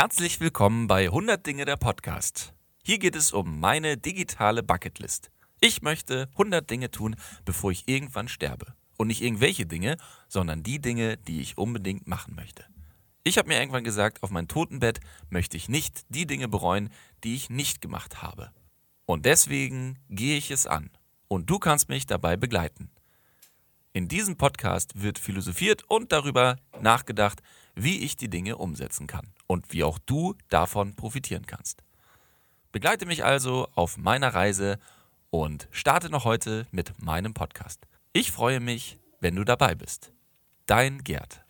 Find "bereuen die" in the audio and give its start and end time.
16.46-17.34